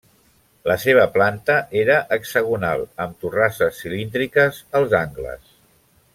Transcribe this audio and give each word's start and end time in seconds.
La 0.69 0.77
seva 0.83 1.03
planta 1.17 1.57
era 1.81 1.97
hexagonal, 2.17 2.81
amb 3.05 3.21
torrasses 3.27 3.83
cilíndriques 3.83 4.63
als 4.81 4.97
angles. 5.05 5.55